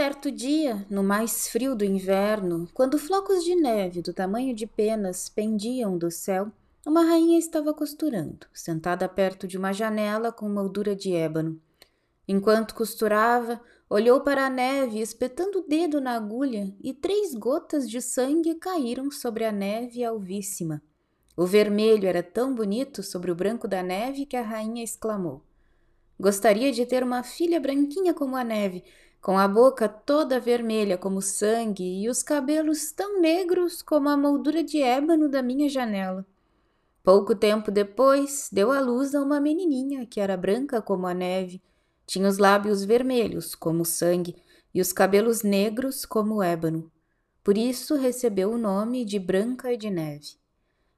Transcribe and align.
Certo 0.00 0.32
dia, 0.32 0.86
no 0.88 1.02
mais 1.02 1.48
frio 1.48 1.76
do 1.76 1.84
inverno, 1.84 2.66
quando 2.72 2.98
flocos 2.98 3.44
de 3.44 3.54
neve 3.54 4.00
do 4.00 4.14
tamanho 4.14 4.54
de 4.54 4.66
penas 4.66 5.28
pendiam 5.28 5.98
do 5.98 6.10
céu, 6.10 6.50
uma 6.86 7.04
rainha 7.04 7.38
estava 7.38 7.74
costurando, 7.74 8.46
sentada 8.50 9.06
perto 9.06 9.46
de 9.46 9.58
uma 9.58 9.74
janela 9.74 10.32
com 10.32 10.48
moldura 10.48 10.96
de 10.96 11.14
ébano. 11.14 11.60
Enquanto 12.26 12.74
costurava, 12.74 13.60
olhou 13.90 14.22
para 14.22 14.46
a 14.46 14.48
neve, 14.48 15.02
espetando 15.02 15.58
o 15.58 15.68
dedo 15.68 16.00
na 16.00 16.16
agulha, 16.16 16.74
e 16.82 16.94
três 16.94 17.34
gotas 17.34 17.86
de 17.86 18.00
sangue 18.00 18.54
caíram 18.54 19.10
sobre 19.10 19.44
a 19.44 19.52
neve 19.52 20.02
alvíssima. 20.02 20.80
O 21.36 21.44
vermelho 21.44 22.08
era 22.08 22.22
tão 22.22 22.54
bonito 22.54 23.02
sobre 23.02 23.30
o 23.30 23.34
branco 23.34 23.68
da 23.68 23.82
neve 23.82 24.24
que 24.24 24.38
a 24.38 24.42
rainha 24.42 24.82
exclamou: 24.82 25.42
Gostaria 26.18 26.72
de 26.72 26.86
ter 26.86 27.02
uma 27.02 27.22
filha 27.22 27.60
branquinha 27.60 28.14
como 28.14 28.34
a 28.34 28.42
neve, 28.42 28.82
com 29.20 29.38
a 29.38 29.46
boca 29.46 29.88
toda 29.88 30.40
vermelha 30.40 30.96
como 30.96 31.20
sangue 31.20 32.02
e 32.02 32.08
os 32.08 32.22
cabelos 32.22 32.92
tão 32.92 33.20
negros 33.20 33.82
como 33.82 34.08
a 34.08 34.16
moldura 34.16 34.64
de 34.64 34.82
ébano 34.82 35.28
da 35.28 35.42
minha 35.42 35.68
janela. 35.68 36.26
Pouco 37.02 37.34
tempo 37.34 37.70
depois, 37.70 38.48
deu 38.52 38.70
à 38.70 38.80
luz 38.80 39.14
a 39.14 39.20
uma 39.20 39.40
menininha 39.40 40.06
que 40.06 40.20
era 40.20 40.36
branca 40.36 40.82
como 40.82 41.06
a 41.06 41.14
neve, 41.14 41.62
tinha 42.06 42.28
os 42.28 42.38
lábios 42.38 42.84
vermelhos 42.84 43.54
como 43.54 43.84
sangue 43.84 44.34
e 44.74 44.80
os 44.80 44.92
cabelos 44.92 45.42
negros 45.42 46.04
como 46.04 46.42
ébano. 46.42 46.90
Por 47.42 47.56
isso 47.56 47.94
recebeu 47.96 48.52
o 48.52 48.58
nome 48.58 49.04
de 49.04 49.18
Branca 49.18 49.76
de 49.76 49.88
Neve. 49.88 50.36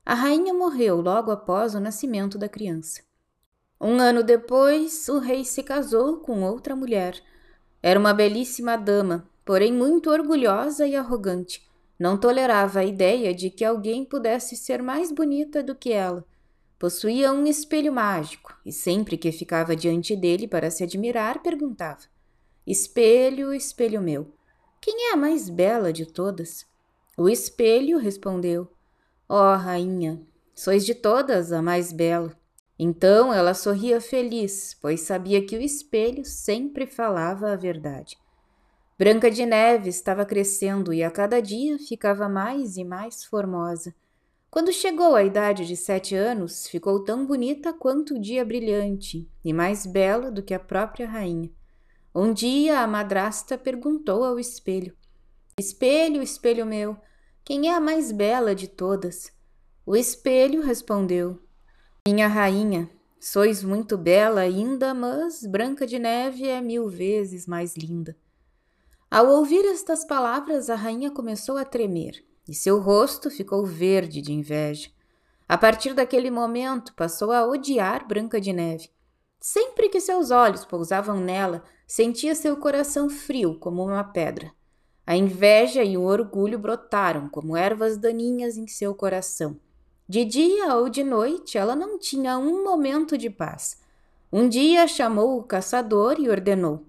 A 0.04 0.14
rainha 0.14 0.52
morreu 0.52 1.00
logo 1.00 1.30
após 1.30 1.74
o 1.74 1.80
nascimento 1.80 2.36
da 2.36 2.48
criança. 2.48 3.02
Um 3.80 4.00
ano 4.00 4.22
depois, 4.22 5.08
o 5.08 5.18
rei 5.18 5.44
se 5.44 5.62
casou 5.62 6.18
com 6.18 6.42
outra 6.42 6.74
mulher. 6.74 7.22
Era 7.82 7.98
uma 7.98 8.14
belíssima 8.14 8.76
dama, 8.76 9.28
porém 9.44 9.72
muito 9.72 10.10
orgulhosa 10.10 10.86
e 10.86 10.94
arrogante. 10.94 11.66
Não 11.98 12.16
tolerava 12.16 12.80
a 12.80 12.84
ideia 12.84 13.34
de 13.34 13.50
que 13.50 13.64
alguém 13.64 14.04
pudesse 14.04 14.56
ser 14.56 14.82
mais 14.82 15.10
bonita 15.10 15.62
do 15.62 15.74
que 15.74 15.92
ela. 15.92 16.24
Possuía 16.78 17.32
um 17.32 17.46
espelho 17.46 17.92
mágico 17.92 18.54
e 18.64 18.72
sempre 18.72 19.16
que 19.16 19.30
ficava 19.32 19.76
diante 19.76 20.16
dele 20.16 20.48
para 20.48 20.70
se 20.70 20.82
admirar, 20.82 21.42
perguntava: 21.42 22.00
Espelho, 22.66 23.52
espelho 23.52 24.00
meu, 24.00 24.32
quem 24.80 25.10
é 25.10 25.12
a 25.12 25.16
mais 25.16 25.48
bela 25.48 25.92
de 25.92 26.04
todas? 26.06 26.66
O 27.16 27.28
espelho 27.28 27.98
respondeu: 27.98 28.68
Ó 29.28 29.52
oh, 29.52 29.56
rainha, 29.56 30.20
sois 30.54 30.84
de 30.84 30.94
todas 30.94 31.52
a 31.52 31.62
mais 31.62 31.92
bela. 31.92 32.36
Então 32.84 33.32
ela 33.32 33.54
sorria 33.54 34.00
feliz, 34.00 34.76
pois 34.82 35.02
sabia 35.02 35.40
que 35.46 35.56
o 35.56 35.62
espelho 35.62 36.24
sempre 36.24 36.84
falava 36.84 37.52
a 37.52 37.54
verdade. 37.54 38.18
Branca 38.98 39.30
de 39.30 39.46
Neve 39.46 39.88
estava 39.88 40.26
crescendo 40.26 40.92
e 40.92 41.00
a 41.00 41.08
cada 41.08 41.40
dia 41.40 41.78
ficava 41.78 42.28
mais 42.28 42.76
e 42.76 42.82
mais 42.82 43.24
formosa. 43.24 43.94
Quando 44.50 44.72
chegou 44.72 45.14
à 45.14 45.22
idade 45.22 45.64
de 45.64 45.76
sete 45.76 46.16
anos, 46.16 46.66
ficou 46.66 47.04
tão 47.04 47.24
bonita 47.24 47.72
quanto 47.72 48.14
o 48.16 48.20
dia 48.20 48.44
brilhante 48.44 49.30
e 49.44 49.52
mais 49.52 49.86
bela 49.86 50.28
do 50.28 50.42
que 50.42 50.52
a 50.52 50.58
própria 50.58 51.08
rainha. 51.08 51.52
Um 52.12 52.32
dia 52.32 52.80
a 52.80 52.86
madrasta 52.88 53.56
perguntou 53.56 54.24
ao 54.24 54.40
espelho: 54.40 54.92
Espelho, 55.56 56.20
espelho 56.20 56.66
meu, 56.66 56.96
quem 57.44 57.68
é 57.68 57.74
a 57.76 57.80
mais 57.80 58.10
bela 58.10 58.56
de 58.56 58.66
todas? 58.66 59.30
O 59.86 59.94
espelho 59.94 60.62
respondeu: 60.62 61.38
minha 62.08 62.26
rainha, 62.26 62.90
sois 63.20 63.62
muito 63.62 63.96
bela 63.96 64.40
ainda, 64.40 64.92
mas 64.92 65.46
Branca 65.46 65.86
de 65.86 66.00
Neve 66.00 66.48
é 66.48 66.60
mil 66.60 66.88
vezes 66.88 67.46
mais 67.46 67.76
linda. 67.76 68.16
Ao 69.08 69.28
ouvir 69.28 69.64
estas 69.66 70.04
palavras, 70.04 70.68
a 70.68 70.74
rainha 70.74 71.12
começou 71.12 71.56
a 71.56 71.64
tremer 71.64 72.24
e 72.48 72.52
seu 72.54 72.80
rosto 72.80 73.30
ficou 73.30 73.64
verde 73.64 74.20
de 74.20 74.32
inveja. 74.32 74.90
A 75.48 75.56
partir 75.56 75.94
daquele 75.94 76.28
momento, 76.28 76.92
passou 76.94 77.30
a 77.30 77.46
odiar 77.46 78.04
Branca 78.08 78.40
de 78.40 78.52
Neve. 78.52 78.90
Sempre 79.40 79.88
que 79.88 80.00
seus 80.00 80.32
olhos 80.32 80.64
pousavam 80.64 81.20
nela, 81.20 81.62
sentia 81.86 82.34
seu 82.34 82.56
coração 82.56 83.08
frio 83.08 83.60
como 83.60 83.84
uma 83.84 84.02
pedra. 84.02 84.50
A 85.06 85.16
inveja 85.16 85.84
e 85.84 85.96
o 85.96 86.02
orgulho 86.02 86.58
brotaram 86.58 87.28
como 87.28 87.56
ervas 87.56 87.96
daninhas 87.96 88.56
em 88.56 88.66
seu 88.66 88.92
coração 88.92 89.60
de 90.08 90.24
dia 90.24 90.74
ou 90.74 90.88
de 90.88 91.04
noite, 91.04 91.56
ela 91.56 91.76
não 91.76 91.98
tinha 91.98 92.36
um 92.36 92.64
momento 92.64 93.16
de 93.16 93.30
paz. 93.30 93.80
Um 94.32 94.48
dia 94.48 94.86
chamou 94.88 95.38
o 95.38 95.44
caçador 95.44 96.16
e 96.18 96.28
ordenou: 96.28 96.84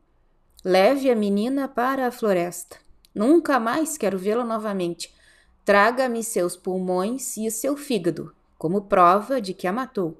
Leve 0.65 1.11
a 1.11 1.15
menina 1.15 1.67
para 1.67 2.07
a 2.07 2.11
floresta. 2.11 2.77
Nunca 3.13 3.59
mais 3.59 3.97
quero 3.97 4.17
vê-la 4.17 4.43
novamente. 4.43 5.13
Traga-me 5.63 6.23
seus 6.23 6.57
pulmões 6.57 7.37
e 7.37 7.49
seu 7.51 7.77
fígado, 7.77 8.33
como 8.57 8.81
prova 8.81 9.39
de 9.39 9.53
que 9.53 9.67
a 9.67 9.71
matou. 9.71 10.17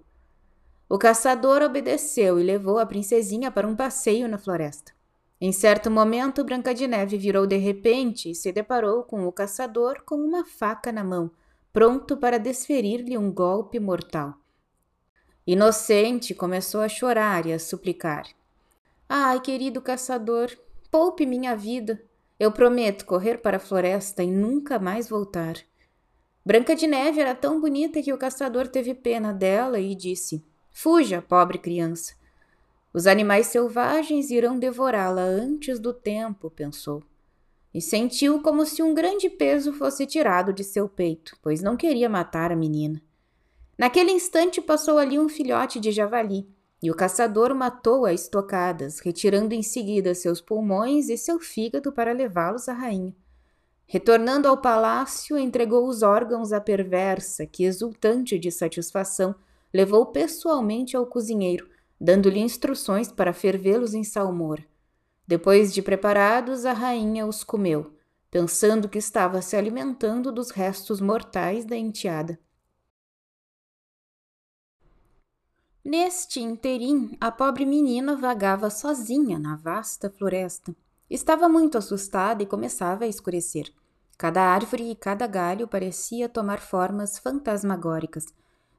O 0.87 0.97
caçador 0.97 1.63
obedeceu 1.63 2.39
e 2.39 2.43
levou 2.43 2.77
a 2.77 2.85
princesinha 2.85 3.49
para 3.49 3.67
um 3.67 3.75
passeio 3.75 4.27
na 4.29 4.37
floresta. 4.37 4.93
Em 5.41 5.51
certo 5.51 5.89
momento, 5.89 6.43
Branca 6.43 6.73
de 6.73 6.87
Neve 6.87 7.17
virou 7.17 7.47
de 7.47 7.57
repente 7.57 8.29
e 8.29 8.35
se 8.35 8.51
deparou 8.51 9.03
com 9.03 9.27
o 9.27 9.31
caçador 9.31 10.03
com 10.05 10.15
uma 10.15 10.45
faca 10.45 10.91
na 10.91 11.03
mão 11.03 11.31
pronto 11.73 12.15
para 12.15 12.37
desferir-lhe 12.37 13.17
um 13.17 13.31
golpe 13.31 13.79
mortal. 13.79 14.35
Inocente 15.45 16.35
começou 16.35 16.81
a 16.81 16.87
chorar 16.87 17.47
e 17.47 17.51
a 17.51 17.57
suplicar. 17.57 18.27
Ai, 19.09 19.41
querido 19.41 19.81
caçador, 19.81 20.55
poupe 20.91 21.25
minha 21.25 21.55
vida. 21.55 22.01
Eu 22.39 22.51
prometo 22.51 23.05
correr 23.05 23.39
para 23.39 23.57
a 23.57 23.59
floresta 23.59 24.21
e 24.21 24.31
nunca 24.31 24.77
mais 24.77 25.09
voltar. 25.09 25.55
Branca 26.45 26.75
de 26.75 26.85
Neve 26.85 27.19
era 27.19 27.33
tão 27.33 27.59
bonita 27.59 28.01
que 28.03 28.13
o 28.13 28.17
caçador 28.17 28.67
teve 28.67 28.93
pena 28.93 29.33
dela 29.33 29.79
e 29.79 29.95
disse: 29.95 30.45
Fuja, 30.71 31.21
pobre 31.21 31.57
criança. 31.57 32.13
Os 32.93 33.07
animais 33.07 33.47
selvagens 33.47 34.29
irão 34.29 34.59
devorá-la 34.59 35.23
antes 35.23 35.79
do 35.79 35.93
tempo, 35.93 36.51
pensou 36.51 37.03
e 37.73 37.81
sentiu 37.81 38.41
como 38.41 38.65
se 38.65 38.83
um 38.83 38.93
grande 38.93 39.29
peso 39.29 39.73
fosse 39.73 40.05
tirado 40.05 40.53
de 40.53 40.63
seu 40.63 40.87
peito, 40.87 41.35
pois 41.41 41.61
não 41.61 41.75
queria 41.75 42.07
matar 42.07 42.51
a 42.51 42.55
menina. 42.55 43.01
Naquele 43.77 44.11
instante 44.11 44.61
passou 44.61 44.97
ali 44.97 45.17
um 45.17 45.27
filhote 45.27 45.79
de 45.79 45.91
javali, 45.91 46.47
e 46.81 46.91
o 46.91 46.95
caçador 46.95 47.51
o 47.51 47.55
matou 47.55 48.05
a 48.05 48.13
estocadas, 48.13 48.99
retirando 48.99 49.53
em 49.53 49.63
seguida 49.63 50.13
seus 50.13 50.41
pulmões 50.41 51.09
e 51.09 51.17
seu 51.17 51.39
fígado 51.39 51.91
para 51.91 52.11
levá-los 52.11 52.67
à 52.67 52.73
rainha. 52.73 53.15
Retornando 53.85 54.47
ao 54.47 54.57
palácio, 54.57 55.37
entregou 55.37 55.87
os 55.87 56.03
órgãos 56.03 56.51
à 56.51 56.59
perversa, 56.59 57.45
que, 57.45 57.63
exultante 57.63 58.37
de 58.37 58.51
satisfação, 58.51 59.33
levou 59.73 60.05
pessoalmente 60.07 60.95
ao 60.95 61.05
cozinheiro, 61.05 61.67
dando-lhe 61.99 62.39
instruções 62.39 63.11
para 63.11 63.33
fervê-los 63.33 63.93
em 63.93 64.03
salmoura. 64.03 64.63
Depois 65.25 65.73
de 65.73 65.81
preparados, 65.81 66.65
a 66.65 66.73
rainha 66.73 67.25
os 67.25 67.43
comeu, 67.43 67.95
pensando 68.29 68.89
que 68.89 68.97
estava 68.97 69.41
se 69.41 69.55
alimentando 69.55 70.31
dos 70.31 70.51
restos 70.51 70.99
mortais 70.99 71.63
da 71.63 71.77
enteada. 71.77 72.37
Neste 75.83 76.41
interim, 76.41 77.17
a 77.21 77.31
pobre 77.31 77.65
menina 77.65 78.15
vagava 78.15 78.69
sozinha 78.69 79.39
na 79.39 79.55
vasta 79.55 80.09
floresta. 80.09 80.75
Estava 81.09 81.47
muito 81.47 81.77
assustada 81.77 82.43
e 82.43 82.45
começava 82.45 83.05
a 83.05 83.07
escurecer. 83.07 83.71
Cada 84.17 84.41
árvore 84.41 84.91
e 84.91 84.95
cada 84.95 85.27
galho 85.27 85.67
parecia 85.67 86.29
tomar 86.29 86.59
formas 86.59 87.17
fantasmagóricas. 87.17 88.25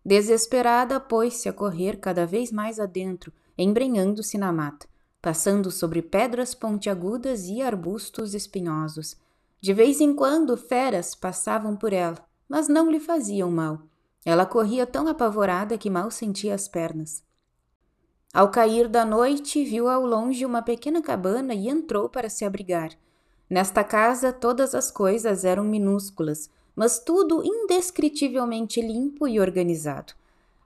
Desesperada, 0.04 1.00
pôs-se 1.00 1.48
a 1.48 1.52
correr 1.52 1.98
cada 1.98 2.26
vez 2.26 2.50
mais 2.50 2.78
adentro, 2.78 3.32
embrenhando-se 3.56 4.36
na 4.36 4.52
mata 4.52 4.86
passando 5.24 5.70
sobre 5.70 6.02
pedras 6.02 6.54
pontiagudas 6.54 7.46
e 7.46 7.62
arbustos 7.62 8.34
espinhosos. 8.34 9.16
De 9.58 9.72
vez 9.72 9.98
em 9.98 10.14
quando, 10.14 10.54
feras 10.54 11.14
passavam 11.14 11.74
por 11.74 11.94
ela, 11.94 12.18
mas 12.46 12.68
não 12.68 12.90
lhe 12.90 13.00
faziam 13.00 13.50
mal. 13.50 13.80
Ela 14.22 14.44
corria 14.44 14.84
tão 14.84 15.08
apavorada 15.08 15.78
que 15.78 15.88
mal 15.88 16.10
sentia 16.10 16.54
as 16.54 16.68
pernas. 16.68 17.22
Ao 18.34 18.50
cair 18.50 18.86
da 18.86 19.02
noite, 19.02 19.64
viu 19.64 19.88
ao 19.88 20.04
longe 20.04 20.44
uma 20.44 20.60
pequena 20.60 21.00
cabana 21.00 21.54
e 21.54 21.70
entrou 21.70 22.06
para 22.06 22.28
se 22.28 22.44
abrigar. 22.44 22.90
Nesta 23.48 23.82
casa, 23.82 24.30
todas 24.30 24.74
as 24.74 24.90
coisas 24.90 25.42
eram 25.42 25.64
minúsculas, 25.64 26.50
mas 26.76 26.98
tudo 26.98 27.42
indescritivelmente 27.42 28.78
limpo 28.82 29.26
e 29.26 29.40
organizado. 29.40 30.12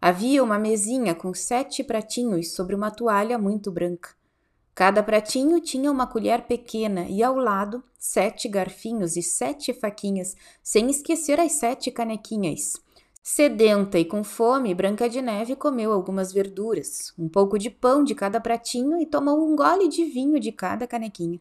Havia 0.02 0.42
uma 0.42 0.58
mesinha 0.58 1.14
com 1.14 1.32
sete 1.32 1.84
pratinhos 1.84 2.50
sobre 2.56 2.74
uma 2.74 2.90
toalha 2.90 3.38
muito 3.38 3.70
branca. 3.70 4.17
Cada 4.78 5.02
pratinho 5.02 5.60
tinha 5.60 5.90
uma 5.90 6.06
colher 6.06 6.42
pequena 6.42 7.04
e 7.08 7.20
ao 7.20 7.34
lado 7.34 7.82
sete 7.98 8.46
garfinhos 8.48 9.16
e 9.16 9.22
sete 9.24 9.72
faquinhas, 9.72 10.36
sem 10.62 10.88
esquecer 10.88 11.40
as 11.40 11.50
sete 11.50 11.90
canequinhas. 11.90 12.74
Sedenta 13.20 13.98
e 13.98 14.04
com 14.04 14.22
fome, 14.22 14.72
Branca 14.76 15.08
de 15.08 15.20
Neve 15.20 15.56
comeu 15.56 15.92
algumas 15.92 16.32
verduras, 16.32 17.12
um 17.18 17.28
pouco 17.28 17.58
de 17.58 17.70
pão 17.70 18.04
de 18.04 18.14
cada 18.14 18.40
pratinho 18.40 19.02
e 19.02 19.04
tomou 19.04 19.44
um 19.44 19.56
gole 19.56 19.88
de 19.88 20.04
vinho 20.04 20.38
de 20.38 20.52
cada 20.52 20.86
canequinha. 20.86 21.40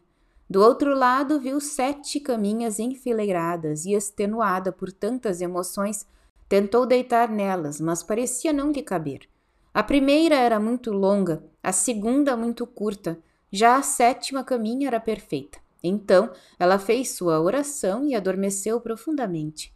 Do 0.50 0.60
outro 0.60 0.92
lado, 0.92 1.38
viu 1.38 1.60
sete 1.60 2.18
caminhas 2.18 2.80
enfileiradas 2.80 3.84
e, 3.84 3.92
extenuada 3.92 4.72
por 4.72 4.90
tantas 4.90 5.40
emoções, 5.40 6.04
tentou 6.48 6.84
deitar 6.84 7.28
nelas, 7.28 7.80
mas 7.80 8.02
parecia 8.02 8.52
não 8.52 8.72
lhe 8.72 8.82
caber. 8.82 9.28
A 9.72 9.82
primeira 9.84 10.34
era 10.34 10.58
muito 10.58 10.90
longa, 10.90 11.44
a 11.62 11.70
segunda 11.70 12.36
muito 12.36 12.66
curta, 12.66 13.16
já 13.52 13.76
a 13.76 13.82
sétima 13.82 14.44
caminha 14.44 14.88
era 14.88 15.00
perfeita. 15.00 15.58
Então 15.82 16.30
ela 16.58 16.78
fez 16.78 17.10
sua 17.10 17.40
oração 17.40 18.04
e 18.04 18.14
adormeceu 18.14 18.80
profundamente. 18.80 19.74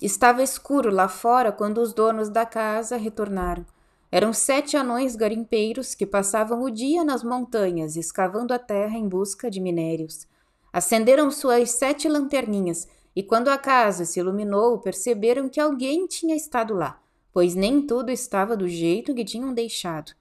Estava 0.00 0.42
escuro 0.42 0.90
lá 0.90 1.08
fora 1.08 1.50
quando 1.50 1.78
os 1.78 1.94
donos 1.94 2.28
da 2.28 2.44
casa 2.44 2.96
retornaram. 2.96 3.64
Eram 4.10 4.32
sete 4.32 4.76
anões 4.76 5.16
garimpeiros 5.16 5.94
que 5.94 6.06
passavam 6.06 6.62
o 6.62 6.70
dia 6.70 7.02
nas 7.02 7.24
montanhas, 7.24 7.96
escavando 7.96 8.52
a 8.52 8.58
terra 8.58 8.96
em 8.96 9.08
busca 9.08 9.50
de 9.50 9.60
minérios. 9.60 10.26
Acenderam 10.72 11.30
suas 11.30 11.70
sete 11.70 12.08
lanterninhas 12.08 12.86
e, 13.14 13.22
quando 13.22 13.48
a 13.48 13.56
casa 13.56 14.04
se 14.04 14.20
iluminou, 14.20 14.78
perceberam 14.78 15.48
que 15.48 15.58
alguém 15.58 16.06
tinha 16.06 16.36
estado 16.36 16.74
lá, 16.74 17.00
pois 17.32 17.54
nem 17.54 17.80
tudo 17.80 18.10
estava 18.10 18.56
do 18.56 18.68
jeito 18.68 19.14
que 19.14 19.24
tinham 19.24 19.54
deixado. 19.54 20.12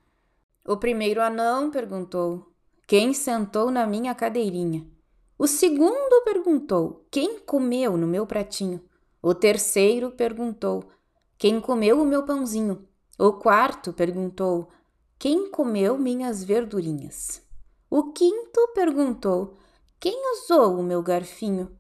O 0.66 0.78
primeiro 0.78 1.22
anão 1.22 1.70
perguntou: 1.70 2.55
Quem 2.88 3.16
sentou 3.16 3.72
na 3.72 3.88
minha 3.88 4.14
cadeirinha? 4.14 4.86
O 5.40 5.48
segundo 5.48 6.24
perguntou: 6.24 7.04
Quem 7.10 7.40
comeu 7.40 7.98
no 7.98 8.06
meu 8.06 8.28
pratinho? 8.28 8.80
O 9.24 9.34
terceiro 9.34 10.12
perguntou: 10.12 10.84
Quem 11.36 11.60
comeu 11.60 12.00
o 12.00 12.06
meu 12.06 12.24
pãozinho? 12.24 12.88
O 13.18 13.34
quarto 13.34 13.92
perguntou: 13.92 14.70
Quem 15.18 15.50
comeu 15.50 15.98
minhas 15.98 16.44
verdurinhas? 16.44 17.42
O 17.90 18.12
quinto 18.12 18.72
perguntou: 18.76 19.58
Quem 20.00 20.34
usou 20.34 20.78
o 20.78 20.84
meu 20.84 21.02
garfinho? 21.02 21.76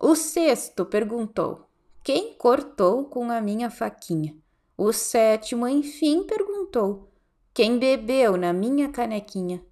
O 0.00 0.14
sexto 0.14 0.86
perguntou: 0.86 1.66
Quem 2.02 2.32
cortou 2.32 3.04
com 3.04 3.30
a 3.30 3.38
minha 3.38 3.68
faquinha? 3.68 4.34
O 4.78 4.94
sétimo, 4.94 5.68
enfim, 5.68 6.22
perguntou: 6.22 7.10
Quem 7.52 7.78
bebeu 7.78 8.38
na 8.38 8.50
minha 8.54 8.88
canequinha? 8.88 9.62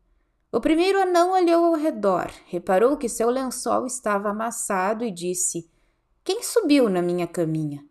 O 0.52 0.60
primeiro 0.60 1.00
anão 1.00 1.32
olhou 1.32 1.64
ao 1.64 1.74
redor, 1.74 2.30
reparou 2.46 2.96
que 2.96 3.08
seu 3.08 3.28
lençol 3.30 3.86
estava 3.86 4.30
amassado 4.30 5.04
e 5.04 5.10
disse: 5.10 5.70
quem 6.26 6.42
subiu 6.42 6.88
na 6.88 7.00
minha 7.00 7.24
caminha? 7.24 7.84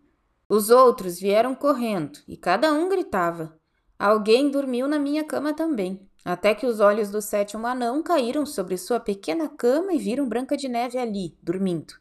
Os 0.50 0.69
outros 0.69 1.18
vieram 1.18 1.56
correndo 1.56 2.19
e 2.28 2.36
cada 2.36 2.74
um 2.74 2.90
gritava. 2.90 3.57
Alguém 3.98 4.52
dormiu 4.52 4.90
na 4.90 5.00
minha 5.00 5.24
cama 5.24 5.54
também, 5.54 6.06
até 6.25 6.54
que 6.54 6.66
os 6.66 6.81
olhos 6.81 7.10
do 7.10 7.22
sétimo 7.22 7.66
anão 7.66 8.04
caíram 8.04 8.46
sobre 8.46 8.78
sua 8.78 9.00
pequena 9.00 9.48
cama 9.48 9.94
e 9.94 9.98
viram 9.98 10.28
Branca 10.28 10.57
de 10.57 10.68
Neve 10.68 10.98
ali, 10.98 11.38
dormindo. 11.42 11.94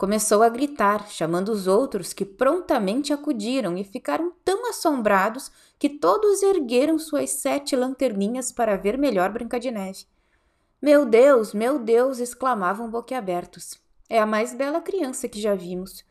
Começou 0.00 0.42
a 0.42 0.48
gritar, 0.48 1.08
chamando 1.10 1.50
os 1.50 1.66
outros, 1.66 2.14
que 2.14 2.24
prontamente 2.24 3.12
acudiram 3.12 3.76
e 3.76 3.84
ficaram 3.84 4.32
tão 4.42 4.66
assombrados 4.70 5.52
que 5.78 5.90
todos 5.90 6.42
ergueram 6.42 6.98
suas 6.98 7.28
sete 7.28 7.76
lanterninhas 7.76 8.50
para 8.50 8.78
ver 8.78 8.96
melhor 8.96 9.30
Branca 9.30 9.60
de 9.60 9.70
Neve. 9.70 10.06
Meu 10.80 11.04
Deus, 11.04 11.52
meu 11.52 11.78
Deus! 11.78 12.18
exclamavam 12.18 12.88
boquiabertos. 12.88 13.78
É 14.08 14.18
a 14.18 14.24
mais 14.24 14.54
bela 14.54 14.80
criança 14.80 15.28
que 15.28 15.38
já 15.38 15.54
vimos. 15.54 16.02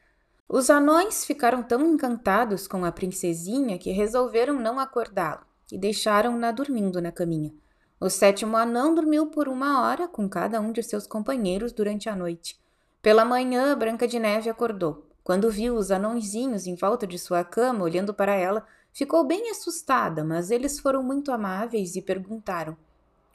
Os 0.48 0.70
anões 0.70 1.26
ficaram 1.26 1.64
tão 1.64 1.84
encantados 1.84 2.68
com 2.68 2.86
a 2.86 2.92
princesinha 2.92 3.80
que 3.80 3.90
resolveram 3.90 4.60
não 4.60 4.78
acordá-la 4.78 5.42
e 5.72 5.80
deixaram-na 5.80 6.52
dormindo 6.52 7.02
na 7.02 7.12
caminha. 7.12 7.52
O 8.00 8.08
sétimo 8.08 8.56
anão 8.56 8.94
dormiu 8.94 9.26
por 9.32 9.48
uma 9.48 9.82
hora 9.82 10.08
com 10.08 10.30
cada 10.30 10.62
um 10.62 10.72
de 10.72 10.84
seus 10.84 11.08
companheiros 11.08 11.72
durante 11.72 12.08
a 12.08 12.16
noite. 12.16 12.56
Pela 13.02 13.24
manhã, 13.24 13.78
Branca 13.78 14.06
de 14.06 14.20
Neve 14.20 14.50
acordou. 14.50 15.06
Quando 15.24 15.50
viu 15.50 15.76
os 15.76 15.90
anõezinhos 15.90 16.68
em 16.68 16.76
volta 16.76 17.08
de 17.08 17.18
sua 17.18 17.46
cama 17.46 17.86
olhando 17.86 18.14
para 18.14 18.36
ela, 18.36 18.66
ficou 18.92 19.24
bem 19.24 19.50
assustada, 19.52 20.22
mas 20.22 20.52
eles 20.52 20.80
foram 20.80 21.02
muito 21.02 21.32
amáveis 21.32 21.96
e 21.96 22.02
perguntaram: 22.02 22.76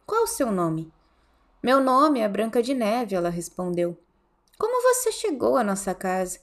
Qual 0.05 0.25
o 0.25 0.27
seu 0.27 0.53
nome? 0.53 0.93
Meu 1.63 1.83
nome 1.83 2.21
é 2.21 2.29
Branca 2.29 2.63
de 2.63 2.75
Neve, 2.75 3.15
ela 3.15 3.31
respondeu. 3.31 3.99
Como 4.59 4.83
você 4.83 5.11
chegou 5.11 5.57
à 5.57 5.65
nossa 5.65 5.95
casa? 5.95 6.41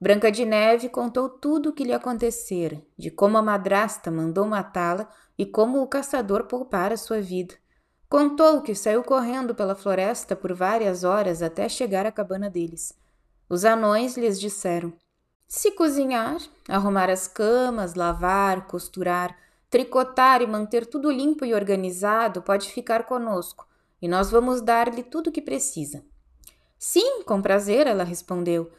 Branca 0.00 0.32
de 0.32 0.44
Neve 0.44 0.88
contou 0.88 1.28
tudo 1.28 1.68
o 1.68 1.72
que 1.72 1.84
lhe 1.84 1.92
acontecera, 1.92 2.82
de 2.98 3.08
como 3.08 3.38
a 3.38 3.42
madrasta 3.42 4.10
mandou 4.10 4.46
matá-la 4.46 5.08
e 5.38 5.46
como 5.46 5.80
o 5.80 5.86
caçador 5.86 6.44
poupara 6.44 6.96
sua 6.96 7.20
vida. 7.20 7.54
Contou 8.08 8.62
que 8.62 8.74
saiu 8.74 9.02
correndo 9.02 9.54
pela 9.54 9.74
floresta 9.74 10.36
por 10.36 10.52
várias 10.52 11.04
horas 11.04 11.42
até 11.42 11.68
chegar 11.68 12.06
à 12.06 12.12
cabana 12.12 12.48
deles. 12.48 12.92
Os 13.48 13.64
anões 13.64 14.16
lhes 14.16 14.38
disseram: 14.38 14.92
Se 15.46 15.72
cozinhar, 15.72 16.38
arrumar 16.68 17.10
as 17.10 17.26
camas, 17.26 17.94
lavar, 17.94 18.66
costurar, 18.66 19.36
tricotar 19.68 20.42
e 20.42 20.46
manter 20.46 20.86
tudo 20.86 21.10
limpo 21.10 21.44
e 21.44 21.54
organizado, 21.54 22.42
pode 22.42 22.70
ficar 22.70 23.04
conosco, 23.04 23.66
e 24.00 24.06
nós 24.06 24.30
vamos 24.30 24.60
dar-lhe 24.60 25.02
tudo 25.02 25.28
o 25.28 25.32
que 25.32 25.42
precisa. 25.42 26.04
Sim, 26.78 27.22
com 27.24 27.42
prazer, 27.42 27.86
ela 27.86 28.04
respondeu. 28.04 28.70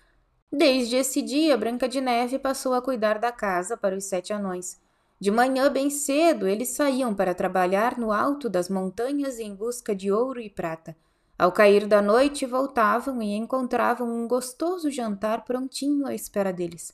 Desde 0.51 0.95
esse 0.95 1.22
dia, 1.22 1.57
Branca 1.57 1.89
de 1.89 2.00
Neve 2.00 2.39
passou 2.39 2.74
a 2.74 2.81
cuidar 2.81 3.19
da 3.19 3.31
casa 3.31 3.75
para 3.75 3.95
os 3.95 4.06
sete 4.06 4.31
anões. 4.31 4.80
De 5.19 5.31
manhã, 5.31 5.71
bem 5.71 5.89
cedo, 5.89 6.47
eles 6.47 6.69
saíam 6.69 7.13
para 7.15 7.33
trabalhar 7.33 7.97
no 7.97 8.12
alto 8.12 8.50
das 8.50 8.69
montanhas 8.69 9.39
em 9.39 9.56
busca 9.56 9.95
de 9.95 10.12
ouro 10.12 10.41
e 10.41 10.50
prata. 10.50 10.95
Ao 11.38 11.51
cair 11.51 11.88
da 11.88 12.01
noite, 12.01 12.45
voltavam 12.45 13.21
e 13.21 13.33
encontravam 13.33 14.09
um 14.09 14.27
gostoso 14.27 14.91
jantar 14.91 15.44
prontinho 15.44 16.06
à 16.06 16.13
espera 16.13 16.51
deles. 16.51 16.94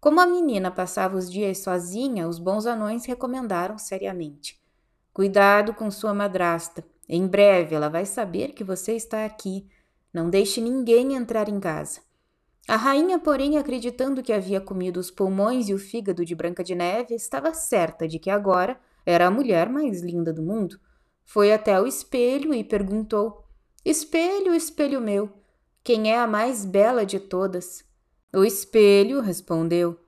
Como 0.00 0.20
a 0.20 0.26
menina 0.26 0.70
passava 0.70 1.16
os 1.16 1.30
dias 1.30 1.58
sozinha, 1.58 2.28
os 2.28 2.38
bons 2.38 2.66
anões 2.66 3.04
recomendaram 3.04 3.78
seriamente: 3.78 4.60
Cuidado 5.12 5.74
com 5.74 5.90
sua 5.90 6.14
madrasta. 6.14 6.84
Em 7.08 7.26
breve 7.26 7.74
ela 7.74 7.88
vai 7.88 8.06
saber 8.06 8.52
que 8.52 8.62
você 8.62 8.92
está 8.94 9.24
aqui. 9.24 9.66
Não 10.12 10.30
deixe 10.30 10.60
ninguém 10.60 11.14
entrar 11.14 11.48
em 11.48 11.58
casa. 11.58 12.00
A 12.68 12.76
rainha, 12.76 13.18
porém, 13.18 13.56
acreditando 13.56 14.22
que 14.22 14.30
havia 14.30 14.60
comido 14.60 15.00
os 15.00 15.10
pulmões 15.10 15.70
e 15.70 15.74
o 15.74 15.78
fígado 15.78 16.22
de 16.22 16.34
Branca 16.34 16.62
de 16.62 16.74
Neve, 16.74 17.14
estava 17.14 17.54
certa 17.54 18.06
de 18.06 18.18
que 18.18 18.28
agora 18.28 18.78
era 19.06 19.26
a 19.26 19.30
mulher 19.30 19.70
mais 19.70 20.02
linda 20.02 20.34
do 20.34 20.42
mundo. 20.42 20.78
Foi 21.24 21.50
até 21.50 21.80
o 21.80 21.86
espelho 21.86 22.52
e 22.52 22.62
perguntou: 22.62 23.42
Espelho, 23.82 24.54
espelho 24.54 25.00
meu, 25.00 25.32
quem 25.82 26.12
é 26.12 26.18
a 26.18 26.26
mais 26.26 26.66
bela 26.66 27.06
de 27.06 27.18
todas? 27.18 27.82
O 28.36 28.44
espelho 28.44 29.22
respondeu: 29.22 29.98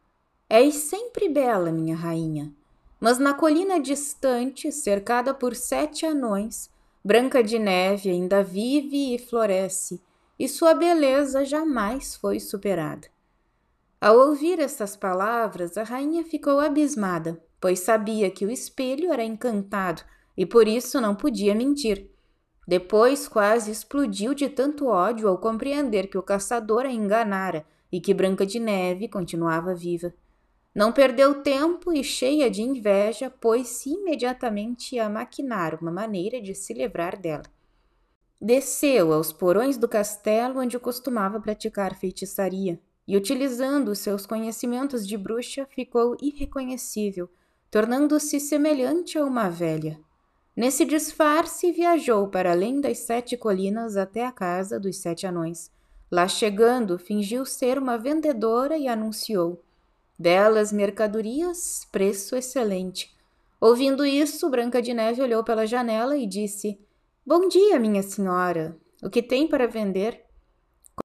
És 0.47 0.75
sempre 0.75 1.31
bela, 1.31 1.73
minha 1.73 1.97
rainha. 1.97 2.55
Mas 3.01 3.19
na 3.19 3.33
colina 3.33 3.81
distante, 3.81 4.71
cercada 4.71 5.33
por 5.33 5.57
sete 5.57 6.05
anões, 6.05 6.69
Branca 7.03 7.43
de 7.43 7.59
Neve 7.59 8.11
ainda 8.11 8.45
vive 8.45 9.15
e 9.15 9.19
floresce, 9.19 10.03
e 10.41 10.49
sua 10.49 10.73
beleza 10.73 11.45
jamais 11.45 12.17
foi 12.17 12.41
superada. 12.41 13.07
Ao 14.01 14.17
ouvir 14.17 14.59
estas 14.59 14.97
palavras, 14.97 15.77
a 15.77 15.83
rainha 15.83 16.25
ficou 16.25 16.59
abismada, 16.61 17.39
pois 17.61 17.81
sabia 17.81 18.31
que 18.31 18.47
o 18.47 18.51
espelho 18.51 19.13
era 19.13 19.23
encantado 19.23 20.03
e 20.35 20.47
por 20.47 20.67
isso 20.67 20.99
não 20.99 21.15
podia 21.15 21.55
mentir. 21.55 22.11
Depois 22.67 23.29
quase 23.29 23.71
explodiu 23.71 24.33
de 24.33 24.49
tanto 24.49 24.87
ódio 24.87 25.29
ao 25.29 25.37
compreender 25.37 26.07
que 26.07 26.17
o 26.17 26.23
caçador 26.23 26.87
a 26.87 26.91
enganara 26.91 27.67
e 27.93 28.01
que 28.01 28.15
Branca 28.15 28.47
de 28.47 28.59
Neve 28.59 29.09
continuava 29.09 29.75
viva. 29.75 30.15
Não 30.75 30.91
perdeu 30.91 31.43
tempo 31.43 31.93
e, 31.93 32.03
cheia 32.03 32.51
de 32.51 32.63
inveja, 32.63 33.29
pôs-se 33.29 33.91
imediatamente 33.91 34.99
a 34.99 35.07
maquinar 35.11 35.79
uma 35.83 35.93
maneira 35.93 36.41
de 36.41 36.55
se 36.55 36.73
livrar 36.73 37.21
dela. 37.21 37.43
Desceu 38.41 39.13
aos 39.13 39.33
porões 39.33 39.77
do 39.77 39.87
castelo 39.87 40.61
onde 40.61 40.79
costumava 40.79 41.39
praticar 41.39 41.95
feitiçaria 41.95 42.81
e, 43.07 43.15
utilizando 43.15 43.95
seus 43.95 44.25
conhecimentos 44.25 45.07
de 45.07 45.19
bruxa, 45.19 45.67
ficou 45.67 46.17
irreconhecível, 46.23 47.29
tornando-se 47.71 48.41
semelhante 48.41 49.19
a 49.19 49.25
uma 49.25 49.51
velha. 49.51 50.01
Nesse 50.57 50.87
disfarce, 50.87 51.71
viajou 51.71 52.29
para 52.29 52.53
além 52.53 52.81
das 52.81 53.01
sete 53.01 53.37
colinas 53.37 53.97
até 53.97 54.25
a 54.25 54.33
casa 54.33 54.81
dos 54.81 54.97
sete 54.97 55.27
anões. 55.27 55.71
Lá 56.11 56.27
chegando, 56.27 56.99
fingiu 56.99 57.45
ser 57.45 57.79
uma 57.79 57.99
vendedora 57.99 58.79
e 58.79 58.89
anunciou: 58.89 59.63
Belas 60.19 60.73
mercadorias, 60.73 61.87
preço 61.93 62.35
excelente. 62.35 63.15
Ouvindo 63.61 64.05
isso, 64.05 64.49
Branca 64.49 64.81
de 64.81 64.95
Neve 64.95 65.21
olhou 65.21 65.45
pela 65.45 65.67
janela 65.67 66.17
e 66.17 66.27
disse: 66.27 66.79
Bom 67.33 67.47
dia, 67.47 67.79
minha 67.79 68.03
senhora. 68.03 68.77
O 69.01 69.09
que 69.09 69.23
tem 69.23 69.47
para 69.47 69.69
vender? 69.69 70.25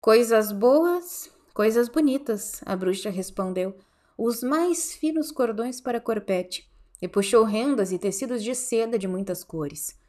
Coisas 0.02 0.52
boas, 0.52 1.32
coisas 1.54 1.88
bonitas, 1.88 2.64
a 2.66 2.76
bruxa 2.76 3.12
respondeu. 3.12 3.78
Os 4.18 4.42
mais 4.42 4.96
finos 4.96 5.32
cordões 5.32 5.80
para 5.80 6.02
corpete, 6.02 6.68
e 7.00 7.08
puxou 7.08 7.44
rendas 7.44 7.92
e 7.92 8.00
tecidos 8.00 8.44
de 8.44 8.56
seda 8.56 8.98
de 8.98 9.08
muitas 9.08 9.44
cores. 9.44 10.00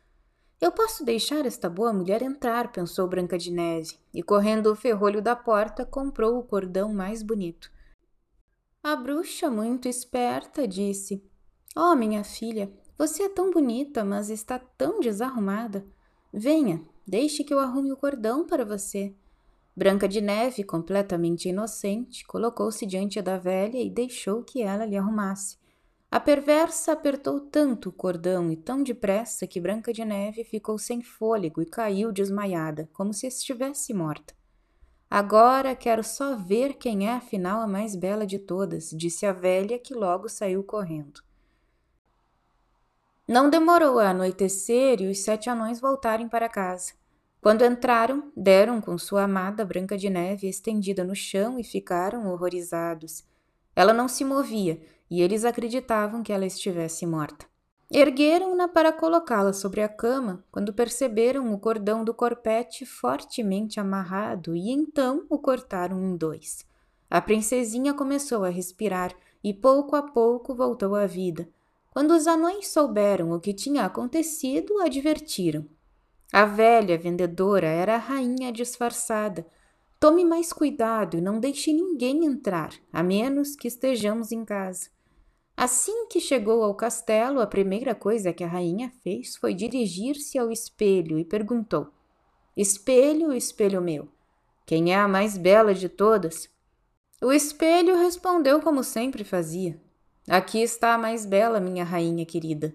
Eu 0.58 0.72
posso 0.72 1.04
deixar 1.04 1.44
esta 1.44 1.68
boa 1.68 1.92
mulher 1.92 2.22
entrar, 2.22 2.72
pensou 2.72 3.06
Branca 3.06 3.36
de 3.36 3.52
Neve, 3.52 3.98
e 4.14 4.22
correndo 4.22 4.72
o 4.72 4.74
ferrolho 4.74 5.20
da 5.20 5.36
porta, 5.36 5.84
comprou 5.84 6.38
o 6.38 6.42
cordão 6.42 6.94
mais 6.94 7.22
bonito. 7.22 7.70
A 8.82 8.96
bruxa, 8.96 9.50
muito 9.50 9.86
esperta, 9.86 10.66
disse: 10.66 11.22
Oh, 11.76 11.94
minha 11.94 12.24
filha, 12.24 12.72
você 12.96 13.24
é 13.24 13.28
tão 13.28 13.50
bonita, 13.50 14.02
mas 14.02 14.30
está 14.30 14.58
tão 14.58 14.98
desarrumada. 14.98 15.84
Venha, 16.32 16.82
deixe 17.06 17.44
que 17.44 17.54
eu 17.54 17.58
arrume 17.58 17.92
o 17.92 17.96
cordão 17.96 18.46
para 18.46 18.64
você. 18.64 19.14
Branca 19.76 20.08
de 20.08 20.20
Neve, 20.20 20.64
completamente 20.64 21.48
inocente, 21.48 22.26
colocou-se 22.26 22.86
diante 22.86 23.20
da 23.20 23.36
velha 23.36 23.78
e 23.78 23.90
deixou 23.90 24.42
que 24.42 24.62
ela 24.62 24.86
lhe 24.86 24.96
arrumasse. 24.96 25.58
A 26.10 26.18
perversa 26.18 26.92
apertou 26.92 27.40
tanto 27.40 27.90
o 27.90 27.92
cordão 27.92 28.50
e 28.50 28.56
tão 28.56 28.82
depressa 28.82 29.46
que 29.46 29.60
Branca 29.60 29.92
de 29.92 30.04
Neve 30.04 30.44
ficou 30.44 30.78
sem 30.78 31.02
fôlego 31.02 31.60
e 31.60 31.66
caiu 31.66 32.10
desmaiada, 32.10 32.88
como 32.92 33.12
se 33.12 33.26
estivesse 33.26 33.92
morta. 33.92 34.34
Agora 35.10 35.76
quero 35.76 36.02
só 36.02 36.36
ver 36.36 36.74
quem 36.74 37.08
é 37.08 37.12
afinal 37.12 37.60
a 37.60 37.66
mais 37.66 37.94
bela 37.94 38.26
de 38.26 38.38
todas, 38.38 38.90
disse 38.90 39.26
a 39.26 39.32
velha, 39.32 39.78
que 39.78 39.94
logo 39.94 40.28
saiu 40.28 40.64
correndo. 40.64 41.25
Não 43.28 43.50
demorou 43.50 43.98
a 43.98 44.10
anoitecer 44.10 45.00
e 45.00 45.08
os 45.08 45.24
sete 45.24 45.50
anões 45.50 45.80
voltarem 45.80 46.28
para 46.28 46.48
casa. 46.48 46.92
Quando 47.40 47.64
entraram, 47.64 48.30
deram 48.36 48.80
com 48.80 48.96
sua 48.96 49.24
amada 49.24 49.64
Branca 49.64 49.98
de 49.98 50.08
Neve 50.08 50.48
estendida 50.48 51.02
no 51.02 51.14
chão 51.14 51.58
e 51.58 51.64
ficaram 51.64 52.28
horrorizados. 52.32 53.24
Ela 53.74 53.92
não 53.92 54.06
se 54.06 54.24
movia 54.24 54.80
e 55.10 55.22
eles 55.22 55.44
acreditavam 55.44 56.22
que 56.22 56.32
ela 56.32 56.46
estivesse 56.46 57.04
morta. 57.04 57.46
Ergueram-na 57.90 58.68
para 58.68 58.92
colocá-la 58.92 59.52
sobre 59.52 59.82
a 59.82 59.88
cama 59.88 60.44
quando 60.50 60.72
perceberam 60.72 61.52
o 61.52 61.58
cordão 61.58 62.04
do 62.04 62.14
corpete 62.14 62.86
fortemente 62.86 63.80
amarrado 63.80 64.54
e 64.54 64.70
então 64.70 65.26
o 65.28 65.38
cortaram 65.38 66.00
em 66.00 66.16
dois. 66.16 66.64
A 67.10 67.20
princesinha 67.20 67.92
começou 67.92 68.44
a 68.44 68.48
respirar 68.48 69.12
e 69.42 69.52
pouco 69.52 69.96
a 69.96 70.02
pouco 70.02 70.54
voltou 70.54 70.94
à 70.94 71.06
vida. 71.06 71.48
Quando 71.96 72.10
os 72.10 72.26
anões 72.26 72.68
souberam 72.68 73.32
o 73.32 73.40
que 73.40 73.54
tinha 73.54 73.86
acontecido, 73.86 74.80
advertiram. 74.82 75.66
A 76.30 76.44
velha 76.44 76.98
vendedora 76.98 77.68
era 77.68 77.94
a 77.94 77.98
rainha 77.98 78.52
disfarçada. 78.52 79.46
Tome 79.98 80.22
mais 80.22 80.52
cuidado 80.52 81.16
e 81.16 81.22
não 81.22 81.40
deixe 81.40 81.72
ninguém 81.72 82.26
entrar, 82.26 82.74
a 82.92 83.02
menos 83.02 83.56
que 83.56 83.66
estejamos 83.66 84.30
em 84.30 84.44
casa. 84.44 84.90
Assim 85.56 86.06
que 86.08 86.20
chegou 86.20 86.62
ao 86.62 86.74
castelo, 86.74 87.40
a 87.40 87.46
primeira 87.46 87.94
coisa 87.94 88.30
que 88.30 88.44
a 88.44 88.46
rainha 88.46 88.92
fez 89.02 89.34
foi 89.34 89.54
dirigir-se 89.54 90.38
ao 90.38 90.50
espelho 90.50 91.18
e 91.18 91.24
perguntou: 91.24 91.88
Espelho, 92.54 93.32
espelho 93.32 93.80
meu, 93.80 94.06
quem 94.66 94.92
é 94.92 94.96
a 94.96 95.08
mais 95.08 95.38
bela 95.38 95.72
de 95.72 95.88
todas? 95.88 96.46
O 97.22 97.32
espelho 97.32 97.96
respondeu 97.96 98.60
como 98.60 98.84
sempre 98.84 99.24
fazia: 99.24 99.80
Aqui 100.28 100.60
está 100.60 100.94
a 100.94 100.98
mais 100.98 101.24
bela, 101.24 101.60
minha 101.60 101.84
rainha 101.84 102.26
querida. 102.26 102.74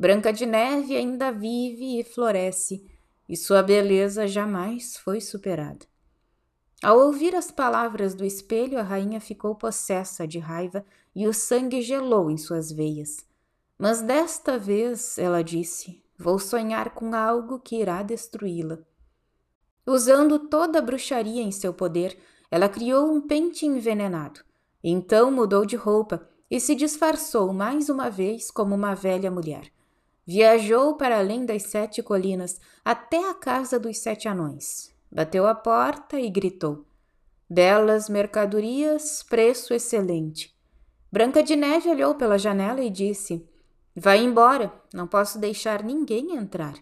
Branca 0.00 0.32
de 0.32 0.46
Neve 0.46 0.96
ainda 0.96 1.30
vive 1.30 2.00
e 2.00 2.04
floresce, 2.04 2.86
e 3.28 3.36
sua 3.36 3.62
beleza 3.62 4.26
jamais 4.26 4.96
foi 4.96 5.20
superada. 5.20 5.84
Ao 6.82 6.98
ouvir 6.98 7.34
as 7.34 7.50
palavras 7.50 8.14
do 8.14 8.24
espelho, 8.24 8.78
a 8.78 8.82
rainha 8.82 9.20
ficou 9.20 9.54
possessa 9.54 10.26
de 10.26 10.38
raiva 10.38 10.84
e 11.14 11.26
o 11.26 11.34
sangue 11.34 11.82
gelou 11.82 12.30
em 12.30 12.38
suas 12.38 12.72
veias. 12.72 13.26
Mas 13.78 14.00
desta 14.00 14.58
vez, 14.58 15.18
ela 15.18 15.42
disse, 15.42 16.02
vou 16.18 16.38
sonhar 16.38 16.94
com 16.94 17.14
algo 17.14 17.58
que 17.58 17.76
irá 17.76 18.02
destruí-la. 18.02 18.78
Usando 19.86 20.38
toda 20.38 20.78
a 20.78 20.82
bruxaria 20.82 21.42
em 21.42 21.50
seu 21.50 21.74
poder, 21.74 22.18
ela 22.50 22.68
criou 22.68 23.12
um 23.12 23.20
pente 23.20 23.66
envenenado. 23.66 24.40
Então 24.82 25.30
mudou 25.30 25.66
de 25.66 25.76
roupa 25.76 26.26
e 26.50 26.60
se 26.60 26.74
disfarçou 26.74 27.52
mais 27.52 27.88
uma 27.88 28.08
vez 28.10 28.50
como 28.50 28.74
uma 28.74 28.94
velha 28.94 29.30
mulher. 29.30 29.72
Viajou 30.26 30.96
para 30.96 31.18
além 31.18 31.44
das 31.44 31.64
sete 31.64 32.02
colinas 32.02 32.60
até 32.84 33.30
a 33.30 33.34
casa 33.34 33.78
dos 33.78 33.98
sete 33.98 34.28
anões. 34.28 34.92
Bateu 35.10 35.46
a 35.46 35.54
porta 35.54 36.18
e 36.18 36.28
gritou: 36.28 36.84
Belas 37.48 38.08
mercadorias, 38.08 39.22
preço 39.22 39.72
excelente. 39.72 40.54
Branca 41.12 41.42
de 41.42 41.54
Neve 41.54 41.88
olhou 41.88 42.14
pela 42.16 42.38
janela 42.38 42.82
e 42.82 42.90
disse: 42.90 43.48
Vai 43.94 44.18
embora, 44.18 44.72
não 44.92 45.06
posso 45.06 45.38
deixar 45.38 45.82
ninguém 45.82 46.36
entrar. 46.36 46.74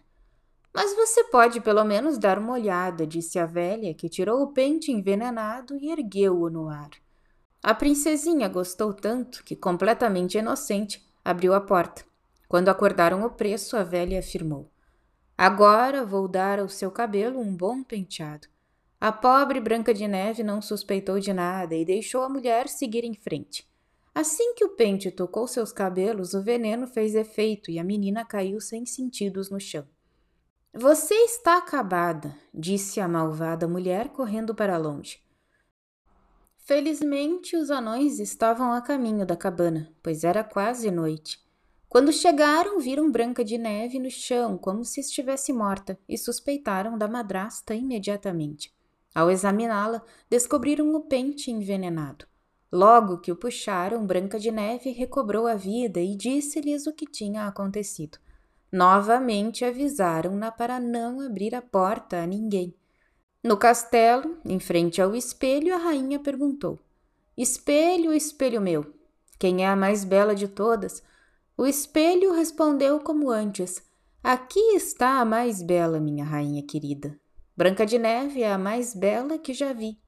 Mas 0.75 0.93
você 0.97 1.25
pode 1.25 1.61
pelo 1.61 1.85
menos 1.85 2.19
dar 2.19 2.39
uma 2.39 2.55
olhada, 2.55 3.07
disse 3.07 3.39
a 3.39 3.47
velha, 3.47 3.95
que 3.95 4.09
tirou 4.09 4.43
o 4.43 4.53
pente 4.53 4.91
envenenado 4.91 5.77
e 5.77 5.91
ergueu-o 5.91 6.51
no 6.51 6.69
ar. 6.69 6.91
A 7.65 7.73
princesinha 7.73 8.47
gostou 8.47 8.93
tanto 8.93 9.43
que, 9.43 9.57
completamente 9.57 10.37
inocente, 10.37 11.03
abriu 11.25 11.55
a 11.55 11.61
porta. 11.63 12.05
Quando 12.47 12.69
acordaram 12.69 13.25
o 13.25 13.31
preço, 13.31 13.75
a 13.75 13.83
velha 13.83 14.19
afirmou: 14.19 14.71
Agora 15.37 16.05
vou 16.05 16.29
dar 16.29 16.59
ao 16.61 16.69
seu 16.69 16.91
cabelo 16.91 17.41
um 17.41 17.57
bom 17.57 17.83
penteado. 17.83 18.49
A 19.01 19.11
pobre 19.11 19.61
Branca 19.61 19.95
de 19.95 20.07
Neve 20.07 20.43
não 20.43 20.61
suspeitou 20.61 21.19
de 21.19 21.33
nada 21.33 21.75
e 21.75 21.87
deixou 21.87 22.23
a 22.23 22.29
mulher 22.29 22.69
seguir 22.69 23.03
em 23.03 23.15
frente. 23.15 23.67
Assim 24.15 24.53
que 24.53 24.65
o 24.67 24.77
pente 24.77 25.11
tocou 25.11 25.49
seus 25.49 25.73
cabelos, 25.73 26.35
o 26.35 26.43
veneno 26.43 26.87
fez 26.87 27.15
efeito 27.15 27.71
e 27.71 27.79
a 27.79 27.85
menina 27.85 28.27
caiu 28.27 28.61
sem 28.61 28.85
sentidos 28.85 29.49
no 29.49 29.59
chão. 29.59 29.87
Você 30.75 31.15
está 31.15 31.57
acabada, 31.57 32.37
disse 32.53 33.01
a 33.01 33.09
malvada 33.09 33.67
mulher, 33.67 34.11
correndo 34.11 34.55
para 34.55 34.77
longe. 34.77 35.24
Felizmente, 36.67 37.57
os 37.57 37.71
anões 37.71 38.19
estavam 38.19 38.73
a 38.73 38.81
caminho 38.81 39.27
da 39.27 39.37
cabana, 39.37 39.93
pois 40.03 40.25
era 40.25 40.43
quase 40.43 40.91
noite. 40.91 41.39
Quando 41.87 42.11
chegaram, 42.11 42.81
viram 42.81 43.13
Branca 43.13 43.45
de 43.45 43.59
Neve 43.59 43.99
no 43.99 44.11
chão, 44.11 44.57
como 44.57 44.83
se 44.83 44.99
estivesse 44.99 45.53
morta, 45.53 45.99
e 46.09 46.17
suspeitaram 46.17 46.97
da 46.97 47.07
madrasta 47.07 47.75
imediatamente. 47.75 48.75
Ao 49.15 49.31
examiná-la, 49.31 50.03
descobriram 50.31 50.95
o 50.95 51.03
pente 51.03 51.51
envenenado. 51.51 52.27
Logo 52.73 53.19
que 53.19 53.31
o 53.31 53.37
puxaram, 53.37 54.07
Branca 54.07 54.39
de 54.39 54.51
Neve 54.51 54.91
recobrou 54.91 55.47
a 55.47 55.55
vida 55.55 56.01
e 56.01 56.17
disse-lhes 56.17 56.87
o 56.87 56.95
que 56.95 57.05
tinha 57.05 57.47
acontecido. 57.47 58.17
Novamente 58.73 59.67
avisaram-na 59.67 60.51
para 60.51 60.81
não 60.81 61.21
abrir 61.21 61.55
a 61.55 61.61
porta 61.61 62.23
a 62.23 62.27
ninguém. 62.27 62.75
No 63.45 63.59
castelo, 63.59 64.39
em 64.43 64.59
frente 64.59 65.03
ao 65.03 65.15
espelho, 65.15 65.75
a 65.75 65.77
rainha 65.77 66.19
perguntou: 66.19 66.79
Espelho, 67.37 68.11
espelho 68.11 68.59
meu, 68.59 68.87
quem 69.39 69.63
é 69.63 69.69
a 69.69 69.77
mais 69.77 70.03
bela 70.03 70.35
de 70.35 70.49
todas? 70.49 71.03
O 71.55 71.67
espelho 71.67 72.33
respondeu 72.33 73.01
como 73.01 73.31
antes: 73.31 73.83
Aqui 74.23 74.59
está 74.75 75.21
a 75.21 75.27
mais 75.27 75.61
bela, 75.61 76.01
minha 76.01 76.25
rainha 76.25 76.63
querida. 76.63 77.21
Branca 77.55 77.85
de 77.85 77.99
Neve 77.99 78.43
é 78.43 78.51
a 78.51 78.57
mais 78.57 78.95
bela 78.95 79.37
que 79.37 79.53
já 79.53 79.75
vi. 79.75 79.99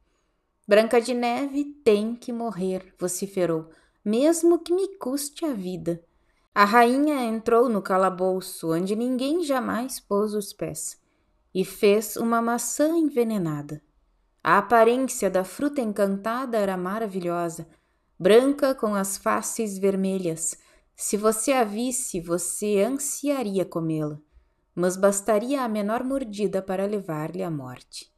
Branca 0.66 0.98
de 0.98 1.12
Neve 1.12 1.62
tem 1.84 2.14
que 2.14 2.32
morrer, 2.32 2.94
vociferou, 2.98 3.68
mesmo 4.02 4.60
que 4.60 4.72
me 4.72 4.96
custe 4.96 5.44
a 5.44 5.52
vida. 5.52 6.02
A 6.54 6.64
rainha 6.64 7.22
entrou 7.22 7.68
no 7.68 7.82
calabouço, 7.82 8.72
onde 8.72 8.96
ninguém 8.96 9.44
jamais 9.44 10.00
pôs 10.00 10.32
os 10.32 10.54
pés 10.54 11.04
e 11.54 11.64
fez 11.64 12.16
uma 12.16 12.42
maçã 12.42 12.96
envenenada. 12.96 13.82
A 14.42 14.58
aparência 14.58 15.28
da 15.28 15.42
fruta 15.42 15.80
encantada 15.80 16.56
era 16.56 16.76
maravilhosa, 16.76 17.66
branca 18.18 18.74
com 18.74 18.94
as 18.94 19.16
faces 19.16 19.76
vermelhas. 19.78 20.56
Se 20.94 21.16
você 21.16 21.52
a 21.52 21.64
visse, 21.64 22.20
você 22.20 22.80
ansiaria 22.82 23.64
comê-la, 23.64 24.20
mas 24.74 24.96
bastaria 24.96 25.62
a 25.62 25.68
menor 25.68 26.04
mordida 26.04 26.62
para 26.62 26.86
levar-lhe 26.86 27.42
à 27.42 27.50
morte. 27.50 28.14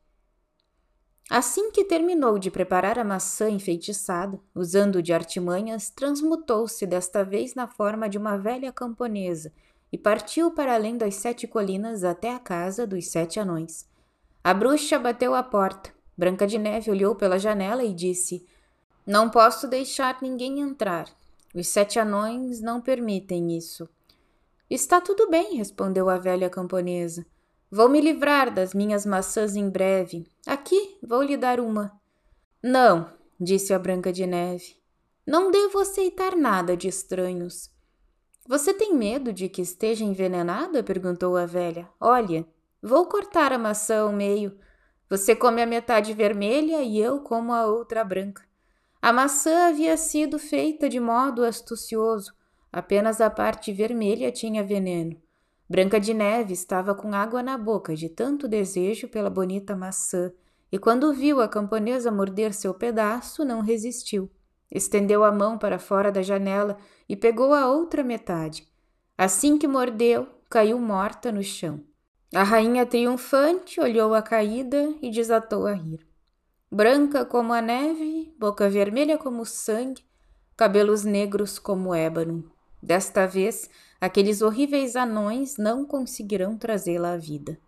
Assim 1.30 1.70
que 1.70 1.84
terminou 1.84 2.38
de 2.38 2.50
preparar 2.50 2.98
a 2.98 3.04
maçã 3.04 3.50
enfeitiçada, 3.50 4.40
usando 4.54 5.02
de 5.02 5.12
artimanhas, 5.12 5.90
transmutou-se 5.90 6.86
desta 6.86 7.22
vez 7.22 7.54
na 7.54 7.68
forma 7.68 8.08
de 8.08 8.16
uma 8.16 8.36
velha 8.36 8.72
camponesa 8.72 9.52
e 9.92 9.98
partiu 9.98 10.50
para 10.50 10.74
além 10.74 10.96
das 10.96 11.16
sete 11.16 11.46
colinas 11.46 12.04
até 12.04 12.34
a 12.34 12.38
casa 12.38 12.86
dos 12.86 13.08
sete 13.08 13.40
anões. 13.40 13.86
A 14.42 14.52
bruxa 14.54 14.98
bateu 14.98 15.34
à 15.34 15.42
porta. 15.42 15.92
Branca 16.16 16.46
de 16.46 16.58
Neve 16.58 16.90
olhou 16.90 17.14
pela 17.14 17.38
janela 17.38 17.84
e 17.84 17.94
disse: 17.94 18.46
Não 19.06 19.30
posso 19.30 19.68
deixar 19.68 20.18
ninguém 20.20 20.60
entrar. 20.60 21.08
Os 21.54 21.68
sete 21.68 21.98
anões 21.98 22.60
não 22.60 22.80
permitem 22.80 23.56
isso. 23.56 23.88
Está 24.68 25.00
tudo 25.00 25.30
bem, 25.30 25.56
respondeu 25.56 26.10
a 26.10 26.18
velha 26.18 26.50
camponesa. 26.50 27.24
Vou 27.70 27.88
me 27.88 28.00
livrar 28.00 28.52
das 28.52 28.74
minhas 28.74 29.06
maçãs 29.06 29.56
em 29.56 29.68
breve. 29.68 30.26
Aqui 30.46 30.98
vou 31.02 31.22
lhe 31.22 31.36
dar 31.36 31.60
uma. 31.60 31.92
Não, 32.62 33.10
disse 33.40 33.72
a 33.72 33.78
Branca 33.78 34.12
de 34.12 34.26
Neve. 34.26 34.76
Não 35.26 35.50
devo 35.50 35.78
aceitar 35.78 36.34
nada 36.34 36.76
de 36.76 36.88
estranhos. 36.88 37.70
Você 38.48 38.72
tem 38.72 38.94
medo 38.94 39.30
de 39.30 39.46
que 39.46 39.60
esteja 39.60 40.02
envenenada? 40.02 40.82
perguntou 40.82 41.36
a 41.36 41.44
velha. 41.44 41.86
Olha, 42.00 42.46
vou 42.82 43.04
cortar 43.04 43.52
a 43.52 43.58
maçã 43.58 44.00
ao 44.00 44.10
meio. 44.10 44.58
Você 45.10 45.36
come 45.36 45.60
a 45.60 45.66
metade 45.66 46.14
vermelha 46.14 46.80
e 46.80 46.98
eu 46.98 47.20
como 47.20 47.52
a 47.52 47.66
outra 47.66 48.02
branca. 48.02 48.42
A 49.02 49.12
maçã 49.12 49.68
havia 49.68 49.98
sido 49.98 50.38
feita 50.38 50.88
de 50.88 50.98
modo 50.98 51.44
astucioso, 51.44 52.32
apenas 52.72 53.20
a 53.20 53.28
parte 53.28 53.70
vermelha 53.70 54.32
tinha 54.32 54.64
veneno. 54.64 55.20
Branca 55.68 56.00
de 56.00 56.14
Neve 56.14 56.54
estava 56.54 56.94
com 56.94 57.14
água 57.14 57.42
na 57.42 57.58
boca 57.58 57.94
de 57.94 58.08
tanto 58.08 58.48
desejo 58.48 59.08
pela 59.08 59.28
bonita 59.28 59.76
maçã, 59.76 60.32
e 60.72 60.78
quando 60.78 61.12
viu 61.12 61.42
a 61.42 61.48
camponesa 61.48 62.10
morder 62.10 62.54
seu 62.54 62.72
pedaço, 62.72 63.44
não 63.44 63.60
resistiu. 63.60 64.30
Estendeu 64.70 65.24
a 65.24 65.32
mão 65.32 65.58
para 65.58 65.78
fora 65.78 66.12
da 66.12 66.22
janela 66.22 66.76
e 67.08 67.16
pegou 67.16 67.54
a 67.54 67.70
outra 67.70 68.02
metade. 68.02 68.66
Assim 69.16 69.58
que 69.58 69.66
mordeu, 69.66 70.28
caiu 70.48 70.78
morta 70.78 71.32
no 71.32 71.42
chão. 71.42 71.80
A 72.34 72.42
rainha 72.42 72.84
triunfante 72.84 73.80
olhou 73.80 74.14
a 74.14 74.22
caída 74.22 74.94
e 75.00 75.10
desatou 75.10 75.66
a 75.66 75.72
rir 75.72 76.08
branca 76.70 77.24
como 77.24 77.52
a 77.52 77.62
neve, 77.62 78.34
boca 78.38 78.68
vermelha 78.68 79.16
como 79.16 79.42
o 79.42 79.46
sangue, 79.46 80.04
cabelos 80.56 81.02
negros 81.02 81.58
como 81.58 81.94
ébano. 81.94 82.50
Desta 82.82 83.26
vez, 83.26 83.70
aqueles 84.00 84.42
horríveis 84.42 84.94
anões 84.94 85.56
não 85.56 85.84
conseguirão 85.84 86.56
trazê-la 86.56 87.12
à 87.12 87.16
vida. 87.16 87.58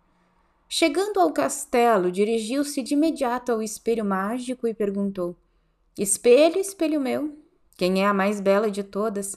Chegando 0.69 1.19
ao 1.19 1.33
castelo, 1.33 2.11
dirigiu-se 2.11 2.81
de 2.81 2.93
imediato 2.93 3.51
ao 3.51 3.61
espelho 3.61 4.05
mágico 4.05 4.67
e 4.67 4.73
perguntou: 4.73 5.35
Espelho, 5.97 6.59
espelho 6.59 6.99
meu, 6.99 7.37
quem 7.77 8.03
é 8.03 8.07
a 8.07 8.13
mais 8.13 8.39
bela 8.39 8.71
de 8.71 8.83
todas? 8.83 9.35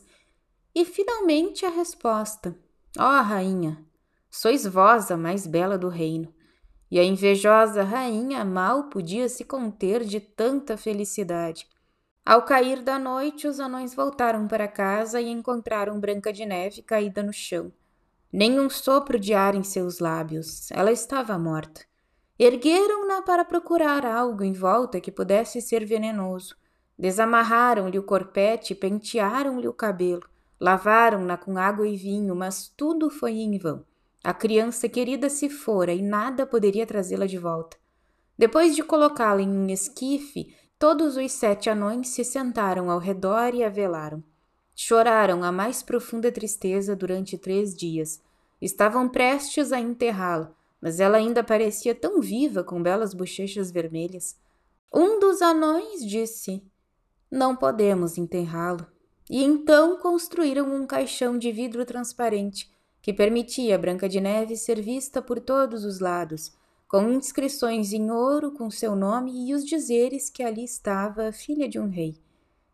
E 0.74 0.84
finalmente 0.84 1.64
a 1.64 1.70
resposta: 1.70 2.56
Ó 2.98 3.02
oh, 3.02 3.22
rainha, 3.22 3.84
sois 4.30 4.66
vós 4.66 5.10
a 5.10 5.16
mais 5.16 5.46
bela 5.46 5.76
do 5.76 5.88
reino 5.88 6.34
e 6.94 6.98
a 7.00 7.02
invejosa 7.02 7.82
rainha 7.82 8.44
mal 8.44 8.84
podia 8.84 9.28
se 9.28 9.42
conter 9.44 10.04
de 10.04 10.20
tanta 10.20 10.76
felicidade. 10.76 11.66
Ao 12.24 12.42
cair 12.42 12.82
da 12.82 13.00
noite, 13.00 13.48
os 13.48 13.58
anões 13.58 13.92
voltaram 13.92 14.46
para 14.46 14.68
casa 14.68 15.20
e 15.20 15.28
encontraram 15.28 15.98
Branca 15.98 16.32
de 16.32 16.46
Neve 16.46 16.82
caída 16.82 17.20
no 17.20 17.32
chão. 17.32 17.72
Nem 18.32 18.60
um 18.60 18.70
sopro 18.70 19.18
de 19.18 19.34
ar 19.34 19.56
em 19.56 19.64
seus 19.64 19.98
lábios. 19.98 20.70
Ela 20.70 20.92
estava 20.92 21.36
morta. 21.36 21.80
Ergueram-na 22.38 23.22
para 23.22 23.44
procurar 23.44 24.04
algo 24.04 24.42
em 24.42 24.52
volta 24.52 25.00
que 25.00 25.12
pudesse 25.12 25.60
ser 25.60 25.84
venenoso. 25.84 26.56
Desamarraram-lhe 26.98 27.98
o 27.98 28.02
corpete 28.02 28.72
e 28.72 28.76
pentearam-lhe 28.76 29.68
o 29.68 29.72
cabelo. 29.72 30.28
Lavaram-na 30.60 31.36
com 31.36 31.56
água 31.56 31.86
e 31.86 31.96
vinho, 31.96 32.34
mas 32.34 32.72
tudo 32.76 33.08
foi 33.08 33.34
em 33.34 33.56
vão. 33.56 33.84
A 34.22 34.32
criança 34.32 34.88
querida 34.88 35.28
se 35.28 35.48
fora 35.48 35.92
e 35.92 36.02
nada 36.02 36.46
poderia 36.46 36.86
trazê-la 36.86 37.26
de 37.26 37.38
volta. 37.38 37.76
Depois 38.36 38.74
de 38.74 38.82
colocá-la 38.82 39.42
em 39.42 39.48
um 39.48 39.68
esquife, 39.68 40.56
todos 40.76 41.16
os 41.16 41.30
sete 41.30 41.70
anões 41.70 42.08
se 42.08 42.24
sentaram 42.24 42.90
ao 42.90 42.98
redor 42.98 43.54
e 43.54 43.62
a 43.62 43.68
velaram. 43.68 44.24
Choraram 44.74 45.44
a 45.44 45.52
mais 45.52 45.82
profunda 45.82 46.32
tristeza 46.32 46.96
durante 46.96 47.38
três 47.38 47.76
dias. 47.76 48.20
Estavam 48.60 49.08
prestes 49.08 49.70
a 49.72 49.78
enterrá-la, 49.78 50.52
mas 50.84 51.00
ela 51.00 51.16
ainda 51.16 51.42
parecia 51.42 51.94
tão 51.94 52.20
viva 52.20 52.62
com 52.62 52.82
belas 52.82 53.14
bochechas 53.14 53.70
vermelhas. 53.70 54.36
Um 54.92 55.18
dos 55.18 55.40
anões 55.40 56.04
disse: 56.04 56.62
Não 57.30 57.56
podemos 57.56 58.18
enterrá-lo. 58.18 58.86
E 59.30 59.42
então 59.42 59.96
construíram 59.96 60.76
um 60.76 60.86
caixão 60.86 61.38
de 61.38 61.50
vidro 61.50 61.86
transparente 61.86 62.70
que 63.00 63.14
permitia 63.14 63.78
Branca 63.78 64.06
de 64.06 64.20
Neve 64.20 64.58
ser 64.58 64.82
vista 64.82 65.22
por 65.22 65.40
todos 65.40 65.86
os 65.86 66.00
lados, 66.00 66.52
com 66.86 67.10
inscrições 67.10 67.94
em 67.94 68.10
ouro 68.10 68.52
com 68.52 68.70
seu 68.70 68.94
nome 68.94 69.48
e 69.48 69.54
os 69.54 69.64
dizeres 69.64 70.28
que 70.28 70.42
ali 70.42 70.64
estava 70.64 71.32
filha 71.32 71.66
de 71.66 71.78
um 71.78 71.88
rei. 71.88 72.14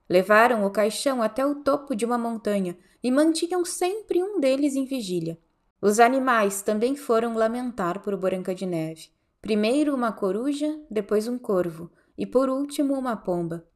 Levaram 0.09 0.67
o 0.67 0.71
caixão 0.73 1.23
até 1.23 1.47
o 1.47 1.63
topo 1.63 1.95
de 1.95 2.05
uma 2.05 2.19
montanha 2.19 2.77
e 3.01 3.09
mantinham 3.09 3.65
sempre 3.65 4.21
um 4.21 4.41
deles 4.41 4.75
em 4.75 4.85
vigília. 4.85 5.39
Os 5.81 5.99
animais 5.99 6.63
também 6.63 6.95
foram 6.95 7.35
lamentar 7.35 8.01
por 8.01 8.17
Branca 8.17 8.55
de 8.55 8.67
Neve. 8.67 9.09
Primeiro 9.41 9.95
uma 9.95 10.13
coruja, 10.13 10.79
depois 10.91 11.27
um 11.27 11.39
corvo 11.39 11.91
e 12.17 12.27
por 12.27 12.49
último 12.49 12.95
uma 12.95 13.17
pomba. 13.17 13.67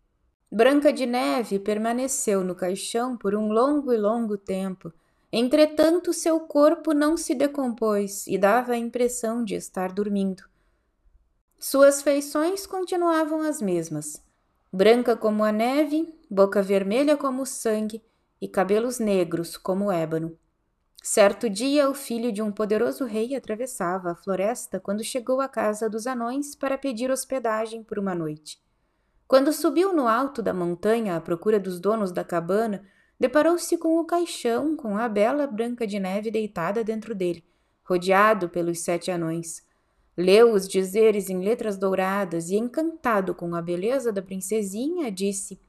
Branca 0.52 0.92
de 0.92 1.06
Neve 1.06 1.58
permaneceu 1.58 2.44
no 2.44 2.54
caixão 2.54 3.16
por 3.16 3.34
um 3.34 3.50
longo 3.50 3.92
e 3.92 3.96
longo 3.96 4.36
tempo, 4.36 4.92
Entretanto, 5.36 6.12
seu 6.12 6.38
corpo 6.38 6.94
não 6.94 7.16
se 7.16 7.34
decompôs 7.34 8.24
e 8.28 8.38
dava 8.38 8.74
a 8.74 8.78
impressão 8.78 9.42
de 9.42 9.56
estar 9.56 9.90
dormindo. 9.90 10.44
Suas 11.58 12.02
feições 12.02 12.68
continuavam 12.68 13.40
as 13.40 13.60
mesmas: 13.60 14.24
branca 14.72 15.16
como 15.16 15.42
a 15.42 15.50
neve, 15.50 16.16
boca 16.30 16.62
vermelha 16.62 17.16
como 17.16 17.42
o 17.42 17.46
sangue 17.46 18.00
e 18.40 18.46
cabelos 18.46 19.00
negros 19.00 19.56
como 19.56 19.86
o 19.86 19.90
ébano. 19.90 20.38
Certo 21.06 21.50
dia, 21.50 21.90
o 21.90 21.92
filho 21.92 22.32
de 22.32 22.40
um 22.40 22.50
poderoso 22.50 23.04
rei 23.04 23.36
atravessava 23.36 24.12
a 24.12 24.14
floresta 24.14 24.80
quando 24.80 25.04
chegou 25.04 25.38
à 25.38 25.46
casa 25.46 25.86
dos 25.86 26.06
anões 26.06 26.54
para 26.54 26.78
pedir 26.78 27.10
hospedagem 27.10 27.82
por 27.82 27.98
uma 27.98 28.14
noite. 28.14 28.58
Quando 29.28 29.52
subiu 29.52 29.92
no 29.92 30.08
alto 30.08 30.40
da 30.40 30.54
montanha 30.54 31.14
à 31.14 31.20
procura 31.20 31.60
dos 31.60 31.78
donos 31.78 32.10
da 32.10 32.24
cabana, 32.24 32.82
deparou-se 33.20 33.76
com 33.76 34.00
o 34.00 34.06
caixão 34.06 34.74
com 34.74 34.96
a 34.96 35.06
bela 35.06 35.46
Branca 35.46 35.86
de 35.86 36.00
Neve 36.00 36.30
deitada 36.30 36.82
dentro 36.82 37.14
dele, 37.14 37.44
rodeado 37.84 38.48
pelos 38.48 38.80
sete 38.80 39.10
anões. 39.10 39.62
Leu 40.16 40.54
os 40.54 40.66
dizeres 40.66 41.28
em 41.28 41.38
letras 41.38 41.76
douradas 41.76 42.48
e, 42.48 42.56
encantado 42.56 43.34
com 43.34 43.54
a 43.54 43.60
beleza 43.60 44.10
da 44.10 44.22
princesinha, 44.22 45.12
disse: 45.12 45.60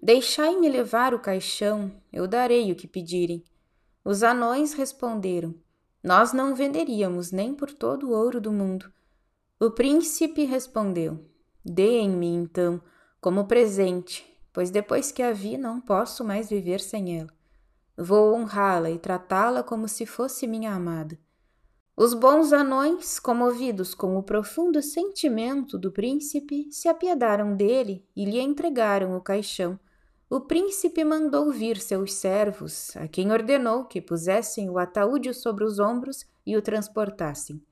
Deixai-me 0.00 0.68
levar 0.68 1.12
o 1.12 1.18
caixão, 1.18 1.90
eu 2.12 2.28
darei 2.28 2.70
o 2.70 2.76
que 2.76 2.86
pedirem. 2.86 3.42
Os 4.08 4.22
anões 4.22 4.72
responderam: 4.72 5.52
Nós 6.00 6.32
não 6.32 6.54
venderíamos 6.54 7.32
nem 7.32 7.52
por 7.52 7.72
todo 7.72 8.06
o 8.06 8.12
ouro 8.12 8.40
do 8.40 8.52
mundo. 8.52 8.88
O 9.58 9.68
príncipe 9.68 10.44
respondeu: 10.44 11.28
Deem-me, 11.64 12.28
então, 12.28 12.80
como 13.20 13.48
presente, 13.48 14.24
pois 14.52 14.70
depois 14.70 15.10
que 15.10 15.24
a 15.24 15.32
vi 15.32 15.58
não 15.58 15.80
posso 15.80 16.22
mais 16.22 16.48
viver 16.48 16.78
sem 16.78 17.18
ela. 17.18 17.34
Vou 17.98 18.32
honrá-la 18.32 18.90
e 18.90 18.98
tratá-la 19.00 19.64
como 19.64 19.88
se 19.88 20.06
fosse 20.06 20.46
minha 20.46 20.72
amada. 20.72 21.18
Os 21.96 22.14
bons 22.14 22.52
anões, 22.52 23.18
comovidos 23.18 23.92
com 23.92 24.16
o 24.16 24.22
profundo 24.22 24.80
sentimento 24.82 25.76
do 25.76 25.90
príncipe, 25.90 26.68
se 26.70 26.88
apiedaram 26.88 27.56
dele 27.56 28.06
e 28.14 28.24
lhe 28.24 28.38
entregaram 28.38 29.16
o 29.16 29.20
caixão. 29.20 29.76
O 30.28 30.40
príncipe 30.40 31.04
mandou 31.04 31.52
vir 31.52 31.78
seus 31.78 32.14
servos, 32.14 32.96
a 32.96 33.06
quem 33.06 33.30
ordenou 33.30 33.84
que 33.84 34.00
pusessem 34.00 34.68
o 34.68 34.76
ataúde 34.76 35.32
sobre 35.32 35.62
os 35.62 35.78
ombros 35.78 36.26
e 36.44 36.56
o 36.56 36.62
transportassem. 36.62 37.62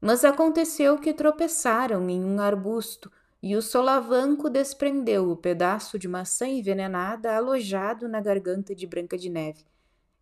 Mas 0.00 0.24
aconteceu 0.24 0.96
que 0.98 1.12
tropeçaram 1.12 2.08
em 2.08 2.24
um 2.24 2.40
arbusto 2.40 3.10
e 3.42 3.56
o 3.56 3.62
solavanco 3.62 4.48
desprendeu 4.48 5.28
o 5.28 5.36
pedaço 5.36 5.98
de 5.98 6.06
maçã 6.06 6.46
envenenada 6.46 7.36
alojado 7.36 8.08
na 8.08 8.20
garganta 8.20 8.76
de 8.76 8.86
Branca 8.86 9.18
de 9.18 9.28
Neve. 9.28 9.64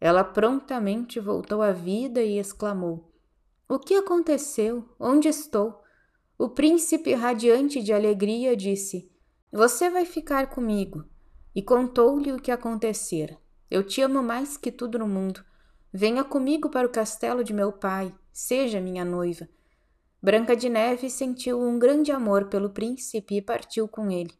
Ela 0.00 0.24
prontamente 0.24 1.20
voltou 1.20 1.60
à 1.60 1.72
vida 1.72 2.22
e 2.22 2.38
exclamou: 2.38 3.12
O 3.68 3.78
que 3.78 3.94
aconteceu? 3.94 4.88
Onde 4.98 5.28
estou? 5.28 5.82
O 6.38 6.48
príncipe, 6.48 7.12
radiante 7.12 7.82
de 7.82 7.92
alegria, 7.92 8.56
disse: 8.56 9.10
Você 9.52 9.90
vai 9.90 10.06
ficar 10.06 10.48
comigo. 10.48 11.04
E 11.56 11.62
contou-lhe 11.62 12.30
o 12.30 12.38
que 12.38 12.50
acontecera. 12.50 13.38
Eu 13.70 13.82
te 13.82 14.02
amo 14.02 14.22
mais 14.22 14.58
que 14.58 14.70
tudo 14.70 14.98
no 14.98 15.08
mundo. 15.08 15.42
Venha 15.90 16.22
comigo 16.22 16.68
para 16.68 16.86
o 16.86 16.90
castelo 16.90 17.42
de 17.42 17.54
meu 17.54 17.72
pai, 17.72 18.14
seja 18.30 18.78
minha 18.78 19.06
noiva. 19.06 19.48
Branca 20.22 20.54
de 20.54 20.68
Neve 20.68 21.08
sentiu 21.08 21.58
um 21.58 21.78
grande 21.78 22.12
amor 22.12 22.50
pelo 22.50 22.68
príncipe 22.68 23.36
e 23.36 23.40
partiu 23.40 23.88
com 23.88 24.10
ele. 24.10 24.34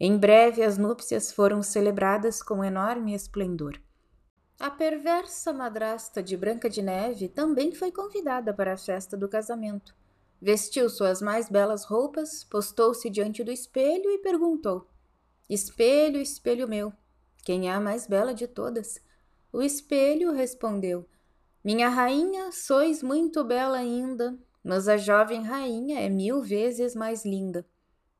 Em 0.00 0.16
breve 0.16 0.62
as 0.62 0.78
núpcias 0.78 1.30
foram 1.30 1.62
celebradas 1.62 2.42
com 2.42 2.64
enorme 2.64 3.14
esplendor. 3.14 3.78
A 4.58 4.70
perversa 4.70 5.52
madrasta 5.52 6.22
de 6.22 6.38
Branca 6.38 6.70
de 6.70 6.80
Neve 6.80 7.28
também 7.28 7.72
foi 7.72 7.92
convidada 7.92 8.54
para 8.54 8.72
a 8.72 8.78
festa 8.78 9.14
do 9.14 9.28
casamento. 9.28 9.94
Vestiu 10.40 10.88
suas 10.88 11.20
mais 11.20 11.50
belas 11.50 11.84
roupas, 11.84 12.44
postou-se 12.44 13.10
diante 13.10 13.44
do 13.44 13.52
espelho 13.52 14.10
e 14.10 14.18
perguntou: 14.18 14.88
Espelho, 15.54 16.18
espelho 16.18 16.66
meu, 16.66 16.94
quem 17.44 17.68
é 17.68 17.74
a 17.74 17.78
mais 17.78 18.06
bela 18.06 18.32
de 18.32 18.46
todas? 18.46 18.98
O 19.52 19.60
espelho 19.60 20.32
respondeu: 20.32 21.06
Minha 21.62 21.90
rainha, 21.90 22.50
sois 22.50 23.02
muito 23.02 23.44
bela 23.44 23.76
ainda, 23.76 24.34
mas 24.64 24.88
a 24.88 24.96
jovem 24.96 25.42
rainha 25.42 26.00
é 26.00 26.08
mil 26.08 26.40
vezes 26.40 26.94
mais 26.94 27.26
linda. 27.26 27.66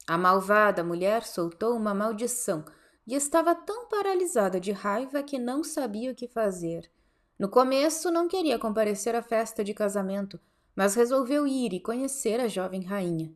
A 0.06 0.18
malvada 0.18 0.84
mulher 0.84 1.24
soltou 1.24 1.74
uma 1.74 1.94
maldição 1.94 2.66
e 3.06 3.14
estava 3.14 3.54
tão 3.54 3.88
paralisada 3.88 4.60
de 4.60 4.70
raiva 4.70 5.22
que 5.22 5.38
não 5.38 5.64
sabia 5.64 6.12
o 6.12 6.14
que 6.14 6.28
fazer. 6.28 6.90
No 7.38 7.48
começo 7.48 8.10
não 8.10 8.28
queria 8.28 8.58
comparecer 8.58 9.14
à 9.14 9.22
festa 9.22 9.64
de 9.64 9.72
casamento, 9.72 10.38
mas 10.76 10.94
resolveu 10.94 11.46
ir 11.46 11.72
e 11.72 11.80
conhecer 11.80 12.38
a 12.40 12.46
jovem 12.46 12.82
rainha. 12.82 13.32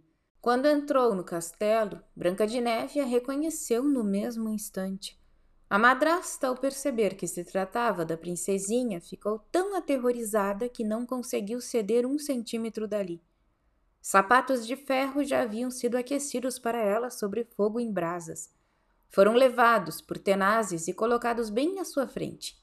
Quando 0.46 0.66
entrou 0.66 1.12
no 1.12 1.24
castelo, 1.24 2.00
Branca 2.14 2.46
de 2.46 2.60
Neve 2.60 3.00
a 3.00 3.04
reconheceu 3.04 3.82
no 3.82 4.04
mesmo 4.04 4.48
instante. 4.48 5.20
A 5.68 5.76
madrasta, 5.76 6.46
ao 6.46 6.54
perceber 6.54 7.16
que 7.16 7.26
se 7.26 7.42
tratava 7.42 8.04
da 8.04 8.16
princesinha, 8.16 9.00
ficou 9.00 9.40
tão 9.50 9.74
aterrorizada 9.74 10.68
que 10.68 10.84
não 10.84 11.04
conseguiu 11.04 11.60
ceder 11.60 12.06
um 12.06 12.16
centímetro 12.16 12.86
dali. 12.86 13.20
Sapatos 14.00 14.64
de 14.64 14.76
ferro 14.76 15.24
já 15.24 15.42
haviam 15.42 15.68
sido 15.68 15.96
aquecidos 15.96 16.60
para 16.60 16.78
ela 16.78 17.10
sobre 17.10 17.42
fogo 17.42 17.80
em 17.80 17.92
brasas. 17.92 18.48
Foram 19.08 19.32
levados 19.32 20.00
por 20.00 20.16
tenazes 20.16 20.86
e 20.86 20.94
colocados 20.94 21.50
bem 21.50 21.80
à 21.80 21.84
sua 21.84 22.06
frente. 22.06 22.56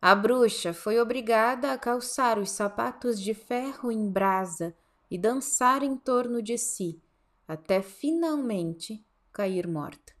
A 0.00 0.14
bruxa 0.14 0.72
foi 0.72 0.98
obrigada 0.98 1.72
a 1.72 1.76
calçar 1.76 2.38
os 2.38 2.50
sapatos 2.52 3.20
de 3.20 3.34
ferro 3.34 3.92
em 3.92 4.10
brasa 4.10 4.74
e 5.10 5.18
dançar 5.18 5.82
em 5.82 5.94
torno 5.94 6.40
de 6.40 6.56
si, 6.56 7.02
até 7.48 7.80
finalmente 7.80 9.02
cair 9.32 9.66
morta. 9.66 10.17